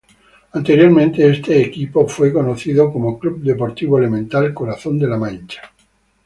Anteriormente 0.53 1.29
este 1.29 1.61
equipo 1.61 2.07
fue 2.07 2.33
conocido 2.33 2.91
como 2.91 3.19
Club 3.19 3.39
Deportivo 3.43 3.99
Elemental 3.99 4.51
Corazón 4.51 4.97
de 4.97 5.07
la 5.07 5.17
Mancha. 5.17 5.61